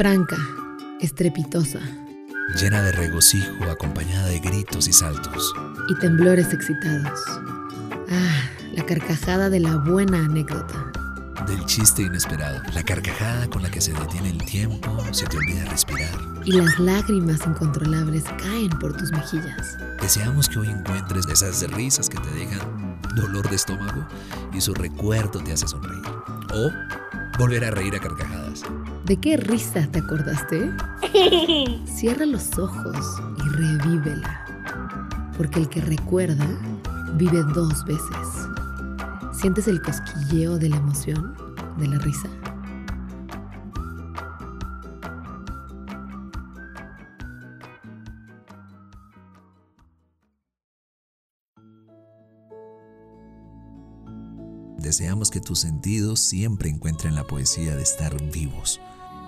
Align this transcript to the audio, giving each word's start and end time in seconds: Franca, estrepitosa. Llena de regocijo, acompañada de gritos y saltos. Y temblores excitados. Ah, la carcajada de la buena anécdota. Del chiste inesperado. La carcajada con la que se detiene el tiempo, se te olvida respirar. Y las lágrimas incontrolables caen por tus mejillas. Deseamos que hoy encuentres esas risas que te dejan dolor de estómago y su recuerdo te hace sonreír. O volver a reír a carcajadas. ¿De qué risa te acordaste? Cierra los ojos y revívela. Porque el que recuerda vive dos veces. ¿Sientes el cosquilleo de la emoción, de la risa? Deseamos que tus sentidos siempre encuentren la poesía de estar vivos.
Franca, 0.00 0.38
estrepitosa. 0.98 1.78
Llena 2.58 2.80
de 2.80 2.90
regocijo, 2.90 3.64
acompañada 3.64 4.28
de 4.28 4.38
gritos 4.38 4.88
y 4.88 4.94
saltos. 4.94 5.52
Y 5.90 5.94
temblores 5.96 6.54
excitados. 6.54 7.20
Ah, 8.08 8.48
la 8.72 8.86
carcajada 8.86 9.50
de 9.50 9.60
la 9.60 9.76
buena 9.76 10.24
anécdota. 10.24 10.90
Del 11.46 11.62
chiste 11.66 12.00
inesperado. 12.00 12.62
La 12.72 12.82
carcajada 12.82 13.46
con 13.50 13.62
la 13.62 13.70
que 13.70 13.82
se 13.82 13.92
detiene 13.92 14.30
el 14.30 14.42
tiempo, 14.42 15.04
se 15.10 15.26
te 15.26 15.36
olvida 15.36 15.66
respirar. 15.66 16.18
Y 16.46 16.52
las 16.52 16.78
lágrimas 16.78 17.46
incontrolables 17.46 18.24
caen 18.42 18.70
por 18.78 18.96
tus 18.96 19.12
mejillas. 19.12 19.76
Deseamos 20.00 20.48
que 20.48 20.60
hoy 20.60 20.68
encuentres 20.70 21.26
esas 21.26 21.60
risas 21.72 22.08
que 22.08 22.16
te 22.16 22.30
dejan 22.30 22.98
dolor 23.16 23.50
de 23.50 23.56
estómago 23.56 24.08
y 24.54 24.62
su 24.62 24.72
recuerdo 24.72 25.44
te 25.44 25.52
hace 25.52 25.68
sonreír. 25.68 26.06
O 26.54 26.70
volver 27.38 27.66
a 27.66 27.70
reír 27.70 27.94
a 27.96 28.00
carcajadas. 28.00 28.39
¿De 29.10 29.16
qué 29.16 29.36
risa 29.36 29.88
te 29.90 29.98
acordaste? 29.98 30.70
Cierra 31.84 32.24
los 32.26 32.56
ojos 32.56 33.20
y 33.44 33.48
revívela. 33.56 34.46
Porque 35.36 35.58
el 35.58 35.68
que 35.68 35.80
recuerda 35.80 36.46
vive 37.16 37.42
dos 37.52 37.84
veces. 37.86 38.06
¿Sientes 39.32 39.66
el 39.66 39.82
cosquilleo 39.82 40.58
de 40.58 40.68
la 40.68 40.76
emoción, 40.76 41.34
de 41.76 41.88
la 41.88 41.98
risa? 41.98 42.28
Deseamos 54.78 55.32
que 55.32 55.40
tus 55.40 55.58
sentidos 55.58 56.20
siempre 56.20 56.70
encuentren 56.70 57.16
la 57.16 57.24
poesía 57.24 57.74
de 57.74 57.82
estar 57.82 58.14
vivos. 58.30 58.80